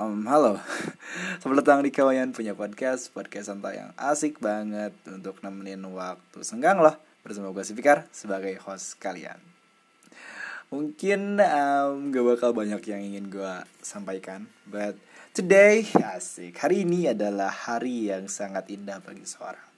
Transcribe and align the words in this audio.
Um, 0.00 0.24
halo, 0.24 0.56
selamat 1.44 1.60
datang 1.60 1.84
di 1.84 1.92
Kawayan 1.92 2.32
punya 2.32 2.56
podcast 2.56 3.12
Podcast 3.12 3.52
santai 3.52 3.84
yang 3.84 3.92
asik 4.00 4.40
banget 4.40 4.96
Untuk 5.04 5.44
nemenin 5.44 5.76
waktu 5.92 6.40
senggang 6.40 6.80
loh 6.80 6.96
Bersama 7.20 7.52
gue 7.52 7.60
Sifikar 7.60 8.08
sebagai 8.08 8.56
host 8.64 8.96
kalian. 8.96 9.36
Mungkin 10.72 11.36
um, 11.44 12.16
gak 12.16 12.24
bakal 12.32 12.56
banyak 12.56 12.80
yang 12.88 13.12
ingin 13.12 13.28
gue 13.28 13.54
sampaikan 13.84 14.48
But 14.64 14.96
today, 15.36 15.84
asik. 15.92 16.56
Hari 16.56 16.88
ini 16.88 17.12
adalah 17.12 17.52
hari 17.52 18.08
yang 18.08 18.24
sangat 18.24 18.72
indah 18.72 19.04
bagi 19.04 19.28
seorang. 19.28 19.68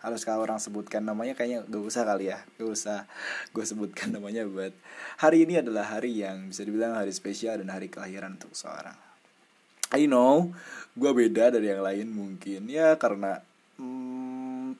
Harus 0.00 0.24
kalau 0.24 0.48
orang 0.48 0.56
sebutkan 0.56 1.04
namanya? 1.04 1.36
Kayaknya 1.36 1.68
gak 1.68 1.84
usah 1.84 2.08
kali 2.08 2.32
ya. 2.32 2.40
Gak 2.56 2.64
usah 2.72 3.04
gue 3.52 3.64
sebutkan 3.68 4.08
namanya 4.08 4.48
buat 4.48 4.72
hari 5.20 5.44
ini 5.44 5.60
adalah 5.60 6.00
hari 6.00 6.24
yang 6.24 6.48
bisa 6.48 6.64
dibilang 6.64 6.96
hari 6.96 7.12
spesial 7.12 7.60
dan 7.60 7.68
hari 7.68 7.92
kelahiran 7.92 8.40
untuk 8.40 8.56
seorang 8.56 9.05
I 9.96 10.04
know. 10.04 10.52
Gue 10.92 11.10
beda 11.12 11.48
dari 11.48 11.72
yang 11.72 11.80
lain 11.80 12.12
mungkin. 12.12 12.68
Ya 12.68 12.92
karena 13.00 13.40
hmm, 13.80 14.76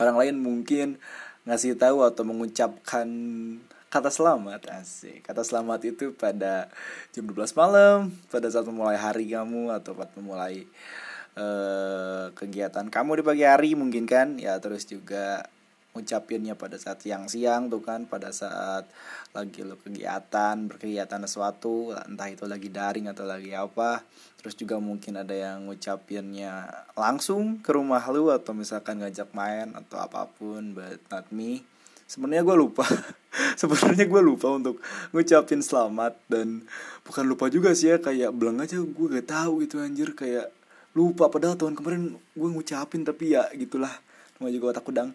orang 0.00 0.16
lain 0.16 0.36
mungkin 0.40 0.96
ngasih 1.44 1.78
tahu 1.78 2.02
atau 2.02 2.24
mengucapkan 2.24 3.08
kata 3.92 4.08
selamat. 4.08 4.72
Asik. 4.72 5.24
Kata 5.24 5.44
selamat 5.44 5.84
itu 5.84 6.16
pada 6.16 6.72
jam 7.12 7.28
12 7.28 7.52
malam 7.56 8.12
pada 8.32 8.48
saat 8.48 8.64
memulai 8.64 8.96
hari 8.96 9.28
kamu 9.30 9.72
atau 9.72 9.92
saat 9.92 10.12
memulai 10.16 10.64
uh, 11.36 12.32
kegiatan 12.32 12.88
kamu 12.88 13.20
di 13.20 13.24
pagi 13.24 13.44
hari 13.44 13.76
mungkin 13.76 14.08
kan. 14.08 14.40
Ya 14.40 14.56
terus 14.60 14.88
juga 14.88 15.48
ngucapinnya 15.96 16.52
pada 16.60 16.76
saat 16.76 17.00
siang-siang 17.00 17.72
tuh 17.72 17.80
kan 17.80 18.04
pada 18.04 18.28
saat 18.30 18.84
lagi 19.32 19.64
lo 19.64 19.80
kegiatan 19.80 20.68
berkegiatan 20.68 21.24
sesuatu 21.24 21.96
entah 21.96 22.28
itu 22.28 22.44
lagi 22.44 22.68
daring 22.68 23.08
atau 23.08 23.24
lagi 23.24 23.56
apa 23.56 24.04
terus 24.46 24.62
juga 24.62 24.78
mungkin 24.78 25.18
ada 25.18 25.34
yang 25.34 25.66
ngucapinnya 25.66 26.70
langsung 26.94 27.58
ke 27.58 27.74
rumah 27.74 27.98
lu 28.14 28.30
atau 28.30 28.54
misalkan 28.54 29.02
ngajak 29.02 29.34
main 29.34 29.74
atau 29.74 29.98
apa 29.98 30.30
pun 30.38 30.70
but 30.70 31.02
not 31.10 31.26
me. 31.34 31.66
Sebenarnya 32.06 32.46
gue 32.46 32.54
lupa. 32.54 32.86
Sebenarnya 33.60 34.06
gue 34.06 34.22
lupa 34.22 34.54
untuk 34.54 34.78
ngucapin 35.10 35.66
selamat 35.66 36.14
dan 36.30 36.62
bukan 37.02 37.26
lupa 37.26 37.50
juga 37.50 37.74
sih 37.74 37.90
ya 37.90 37.98
kayak 37.98 38.30
belang 38.38 38.62
aja 38.62 38.78
gue 38.78 39.06
gak 39.18 39.26
tahu 39.26 39.66
gitu 39.66 39.82
anjir 39.82 40.14
kayak 40.14 40.54
lupa. 40.94 41.26
Padahal 41.26 41.58
tahun 41.58 41.74
kemarin 41.74 42.14
gue 42.14 42.48
ngucapin 42.54 43.02
tapi 43.02 43.34
ya 43.34 43.50
gitulah. 43.50 43.90
Cuma 44.38 44.54
juga 44.54 44.78
otak 44.78 44.86
udang 44.86 45.10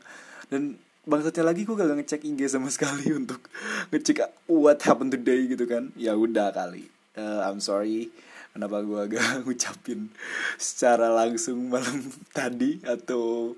dan 0.52 0.76
bangsatnya 1.08 1.48
lagi 1.48 1.64
gue 1.64 1.74
gak 1.74 1.98
ngecek 1.98 2.22
IG 2.28 2.52
sama 2.52 2.68
sekali 2.68 3.10
untuk 3.24 3.48
ngecek 3.90 4.46
what 4.52 4.84
happened 4.84 5.16
today 5.16 5.48
gitu 5.48 5.64
kan. 5.66 5.90
Ya 5.96 6.14
udah 6.14 6.52
kali. 6.52 6.92
Uh, 7.16 7.48
I'm 7.48 7.64
sorry. 7.64 8.12
Kenapa 8.52 8.84
gue 8.84 9.00
agak 9.00 9.24
ngucapin 9.48 10.12
secara 10.60 11.08
langsung 11.08 11.72
malam 11.72 12.04
tadi 12.38 12.84
atau 12.84 13.56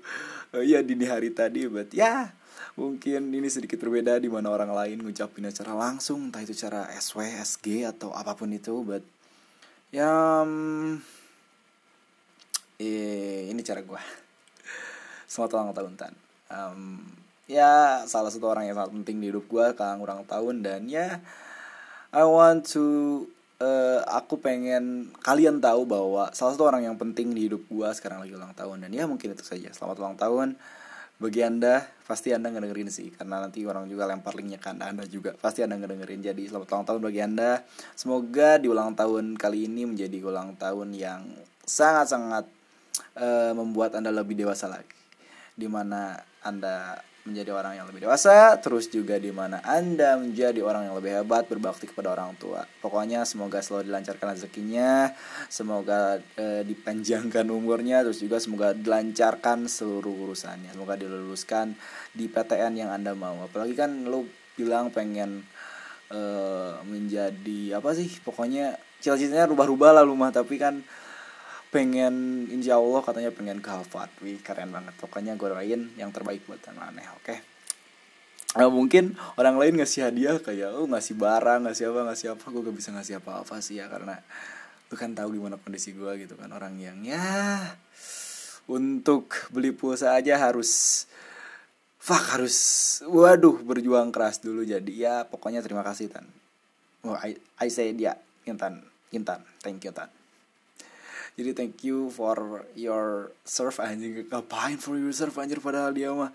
uh, 0.54 0.62
ya 0.62 0.86
dini 0.86 1.02
hari 1.02 1.34
tadi 1.34 1.66
but 1.66 1.90
ya 1.90 1.98
yeah, 2.06 2.22
mungkin 2.78 3.26
ini 3.34 3.50
sedikit 3.50 3.82
berbeda 3.82 4.22
di 4.22 4.30
mana 4.30 4.54
orang 4.54 4.70
lain 4.70 5.02
ngucapin 5.02 5.50
secara 5.50 5.74
langsung 5.74 6.30
entah 6.30 6.46
itu 6.46 6.54
cara 6.54 6.86
SW 6.94 7.26
SG 7.42 7.90
atau 7.90 8.14
apa 8.14 8.38
pun 8.38 8.54
itu 8.54 8.86
but 8.86 9.02
ya 9.90 10.06
um, 10.46 11.02
eh, 12.78 13.50
ini 13.50 13.60
cara 13.66 13.82
gue 13.82 14.02
selamat 15.26 15.50
ulang 15.58 15.74
tahun 15.74 15.94
tan 15.98 16.23
um, 16.54 17.02
ya 17.50 18.02
salah 18.08 18.30
satu 18.32 18.48
orang 18.48 18.70
yang 18.70 18.76
sangat 18.78 18.92
penting 19.02 19.16
di 19.20 19.26
hidup 19.28 19.44
gue 19.50 19.66
kang 19.74 20.00
ulang 20.00 20.24
tahun. 20.24 20.62
Dan 20.62 20.86
ya 20.86 21.18
I 22.14 22.24
want 22.24 22.70
to 22.72 23.26
uh, 23.58 24.00
aku 24.06 24.38
pengen 24.38 25.10
kalian 25.20 25.58
tahu 25.58 25.84
bahwa 25.84 26.30
salah 26.32 26.54
satu 26.54 26.70
orang 26.70 26.86
yang 26.86 26.96
penting 26.96 27.34
di 27.34 27.50
hidup 27.50 27.66
gue 27.66 27.88
sekarang 27.98 28.22
lagi 28.22 28.34
ulang 28.34 28.54
tahun. 28.54 28.86
Dan 28.86 28.90
ya 28.94 29.04
mungkin 29.10 29.34
itu 29.34 29.44
saja. 29.44 29.68
Selamat 29.74 29.98
ulang 30.00 30.16
tahun. 30.16 30.48
Bagi 31.14 31.46
anda 31.46 31.86
pasti 32.10 32.34
anda 32.34 32.50
ngedengerin 32.50 32.90
sih. 32.90 33.10
Karena 33.14 33.42
nanti 33.42 33.62
orang 33.66 33.86
juga 33.86 34.06
lempar 34.06 34.34
linknya 34.34 34.58
ke 34.58 34.70
anda 34.70 34.90
anda 34.90 35.04
juga 35.06 35.34
pasti 35.38 35.62
anda 35.62 35.78
ngedengerin. 35.78 36.22
Jadi 36.22 36.42
selamat 36.50 36.68
ulang 36.70 36.86
tahun 36.86 37.00
bagi 37.02 37.20
anda. 37.22 37.50
Semoga 37.94 38.58
di 38.58 38.66
ulang 38.70 38.94
tahun 38.94 39.38
kali 39.38 39.66
ini 39.70 39.86
menjadi 39.86 40.22
ulang 40.22 40.58
tahun 40.58 40.94
yang 40.94 41.22
sangat 41.64 42.12
sangat 42.12 42.44
uh, 43.16 43.56
membuat 43.56 43.96
anda 43.96 44.12
lebih 44.12 44.36
dewasa 44.36 44.68
lagi 44.68 45.03
di 45.54 45.70
mana 45.70 46.18
anda 46.42 46.98
menjadi 47.24 47.56
orang 47.56 47.80
yang 47.80 47.86
lebih 47.88 48.04
dewasa, 48.04 48.60
terus 48.60 48.84
juga 48.92 49.16
di 49.16 49.32
mana 49.32 49.64
Anda 49.64 50.20
menjadi 50.20 50.60
orang 50.60 50.92
yang 50.92 50.96
lebih 51.00 51.24
hebat 51.24 51.48
berbakti 51.48 51.88
kepada 51.88 52.12
orang 52.12 52.36
tua. 52.36 52.68
Pokoknya 52.84 53.24
semoga 53.24 53.64
selalu 53.64 53.88
dilancarkan 53.88 54.36
rezekinya, 54.36 55.08
semoga 55.48 56.20
e, 56.36 56.68
dipanjangkan 56.68 57.48
umurnya, 57.48 58.04
terus 58.04 58.20
juga 58.20 58.36
semoga 58.36 58.76
dilancarkan 58.76 59.64
seluruh 59.64 60.12
urusannya. 60.28 60.76
Semoga 60.76 61.00
diluluskan 61.00 61.72
di 62.12 62.28
PTN 62.28 62.84
yang 62.84 62.90
Anda 62.92 63.16
mau. 63.16 63.40
Apalagi 63.48 63.72
kan 63.72 64.04
lu 64.04 64.28
bilang 64.52 64.92
pengen 64.92 65.48
e, 66.12 66.20
menjadi 66.84 67.80
apa 67.80 67.96
sih? 67.96 68.20
Pokoknya 68.20 68.76
cita-citanya 69.00 69.48
rubah-rubah 69.48 69.96
lah 69.96 70.04
rumah, 70.04 70.28
tapi 70.28 70.60
kan 70.60 70.84
pengen 71.74 72.46
insya 72.54 72.78
Allah 72.78 73.02
katanya 73.02 73.34
pengen 73.34 73.58
ke 73.58 73.66
Harvard 73.66 74.14
wih 74.22 74.38
keren 74.38 74.70
banget. 74.70 74.94
Pokoknya 74.94 75.34
gue 75.34 75.50
doain 75.50 75.90
yang 75.98 76.14
terbaik 76.14 76.46
buat 76.46 76.62
aneh 76.70 77.02
oke? 77.18 77.26
Okay? 77.26 77.38
Nah, 78.54 78.70
mungkin 78.70 79.18
orang 79.34 79.58
lain 79.58 79.82
ngasih 79.82 80.06
hadiah 80.06 80.38
kayak 80.38 80.78
oh 80.78 80.86
ngasih 80.86 81.18
barang 81.18 81.66
ngasih 81.66 81.90
apa 81.90 82.00
ngasih 82.14 82.38
apa 82.38 82.44
gue 82.46 82.62
gak 82.62 82.76
bisa 82.78 82.94
ngasih 82.94 83.18
apa 83.18 83.42
apa 83.42 83.58
sih 83.58 83.82
ya 83.82 83.90
karena 83.90 84.22
lu 84.86 84.94
kan 84.94 85.10
tahu 85.10 85.34
gimana 85.34 85.58
kondisi 85.58 85.90
gue 85.90 86.22
gitu 86.22 86.38
kan. 86.38 86.54
Orang 86.54 86.78
yang 86.78 87.02
ya 87.02 87.74
untuk 88.70 89.50
beli 89.50 89.74
pulsa 89.74 90.14
aja 90.14 90.38
harus 90.38 91.04
fuck 91.98 92.38
harus 92.38 92.56
waduh 93.02 93.58
berjuang 93.66 94.14
keras 94.14 94.38
dulu 94.38 94.62
jadi 94.62 94.92
ya 94.94 95.14
pokoknya 95.26 95.58
terima 95.58 95.82
kasih 95.82 96.06
tan. 96.06 96.30
Oh 97.02 97.18
I, 97.18 97.34
I 97.58 97.66
say 97.66 97.90
dia 97.90 98.14
Intan 98.46 98.86
Intan 99.10 99.42
thank 99.58 99.82
you 99.82 99.90
tan 99.90 100.14
jadi 101.34 101.50
thank 101.50 101.82
you 101.82 102.14
for 102.14 102.62
your 102.78 103.34
serve 103.42 103.82
anjing. 103.82 104.22
Ngapain 104.30 104.78
for 104.78 104.94
your 104.94 105.10
serve 105.10 105.34
anjir? 105.34 105.58
Padahal 105.58 105.90
dia 105.90 106.14
mah 106.14 106.30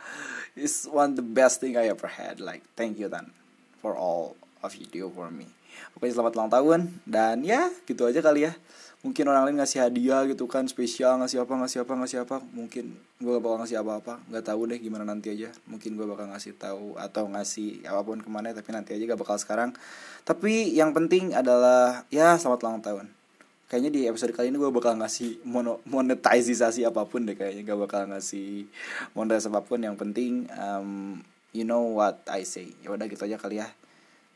is 0.59 0.83
one 0.91 1.15
the 1.15 1.23
best 1.23 1.63
thing 1.63 1.79
I 1.79 1.87
ever 1.87 2.11
had. 2.11 2.43
Like 2.43 2.67
thank 2.75 2.99
you 2.99 3.07
dan 3.07 3.31
for 3.79 3.95
all 3.95 4.35
of 4.59 4.75
you 4.75 4.83
do 4.91 5.07
for 5.07 5.31
me. 5.31 5.47
Pokoknya 5.95 6.19
selamat 6.19 6.33
ulang 6.35 6.51
tahun. 6.51 6.79
Dan 7.07 7.47
ya 7.47 7.71
gitu 7.87 8.03
aja 8.03 8.19
kali 8.19 8.51
ya. 8.51 8.59
Mungkin 8.99 9.23
orang 9.31 9.47
lain 9.47 9.63
ngasih 9.63 9.87
hadiah 9.87 10.27
gitu 10.27 10.43
kan 10.51 10.67
spesial 10.67 11.15
ngasih 11.23 11.47
apa 11.47 11.53
ngasih 11.55 11.87
apa 11.87 11.93
ngasih 11.95 12.17
apa. 12.27 12.43
Mungkin 12.51 12.99
gue 13.23 13.31
gak 13.31 13.39
bakal 13.39 13.63
ngasih 13.63 13.79
apa-apa. 13.79 14.19
Nggak 14.27 14.51
tahu 14.51 14.67
deh 14.67 14.83
gimana 14.83 15.07
nanti 15.07 15.31
aja. 15.31 15.47
Mungkin 15.71 15.95
gue 15.95 16.03
bakal 16.03 16.27
ngasih 16.27 16.59
tahu 16.59 16.99
atau 16.99 17.23
ngasih 17.31 17.87
apa 17.87 18.03
pun 18.03 18.19
ke 18.19 18.27
mana 18.27 18.51
tapi 18.51 18.75
nanti 18.75 18.99
aja 18.99 19.15
gak 19.15 19.21
bakal 19.23 19.39
sekarang. 19.39 19.71
Tapi 20.27 20.75
yang 20.75 20.91
penting 20.91 21.31
adalah 21.31 22.03
ya 22.11 22.35
selamat 22.35 22.59
ulang 22.67 22.83
tahun 22.83 23.18
kayaknya 23.69 23.91
di 23.93 24.01
episode 24.09 24.33
kali 24.33 24.49
ini 24.49 24.57
gue 24.57 24.73
bakal 24.73 24.97
ngasih 24.97 25.45
mono, 25.45 25.79
monetisasi 25.85 26.83
apa 26.83 27.05
pun 27.05 27.29
deh 27.29 27.37
kayaknya. 27.37 27.63
Gak 27.63 27.79
bakal 27.79 28.01
ngasih 28.09 28.65
monetisasi 29.13 29.53
apa 29.53 29.61
pun. 29.61 29.79
Yang 29.85 29.95
penting 30.01 30.49
um, 30.57 31.21
you 31.53 31.63
know 31.63 31.95
what 31.95 32.25
I 32.25 32.43
say. 32.43 32.73
Ya 32.81 32.91
udah 32.91 33.05
gitu 33.05 33.23
aja 33.23 33.37
kali 33.37 33.61
ya. 33.61 33.69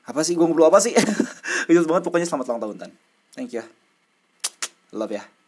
Apa 0.06 0.22
sih? 0.22 0.38
Gue 0.38 0.46
ngobrol 0.46 0.70
apa 0.70 0.80
sih? 0.80 0.94
Itu 1.70 1.84
banget. 1.90 2.06
Pokoknya 2.06 2.30
selamat 2.30 2.54
ulang 2.54 2.62
tahun 2.62 2.78
tan. 2.78 2.92
Thank 3.34 3.58
you 3.58 3.66
love 4.94 5.12
ya 5.12 5.43